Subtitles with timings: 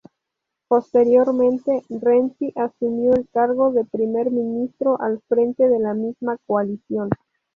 [0.67, 7.09] Posteriormente, Renzi asumió el cargo de Primer Ministro al frente de la misma coalición.